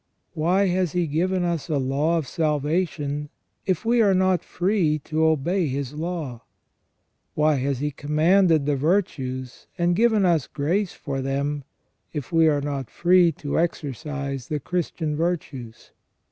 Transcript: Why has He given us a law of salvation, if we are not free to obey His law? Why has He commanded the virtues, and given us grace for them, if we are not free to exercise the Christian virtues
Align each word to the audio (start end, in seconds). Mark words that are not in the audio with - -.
Why 0.33 0.65
has 0.65 0.93
He 0.93 1.05
given 1.05 1.43
us 1.43 1.69
a 1.69 1.77
law 1.77 2.17
of 2.17 2.25
salvation, 2.27 3.29
if 3.67 3.85
we 3.85 4.01
are 4.01 4.15
not 4.15 4.43
free 4.43 4.97
to 5.03 5.23
obey 5.25 5.67
His 5.67 5.93
law? 5.93 6.41
Why 7.35 7.57
has 7.57 7.81
He 7.81 7.91
commanded 7.91 8.65
the 8.65 8.75
virtues, 8.75 9.67
and 9.77 9.95
given 9.95 10.25
us 10.25 10.47
grace 10.47 10.93
for 10.93 11.21
them, 11.21 11.65
if 12.13 12.31
we 12.31 12.47
are 12.47 12.61
not 12.61 12.89
free 12.89 13.31
to 13.33 13.59
exercise 13.59 14.47
the 14.47 14.59
Christian 14.59 15.15
virtues 15.15 15.91